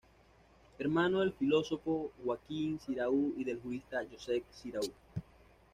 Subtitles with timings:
[0.79, 4.87] Hermano del filósofo Joaquín Xirau y del jurista Josep Xirau.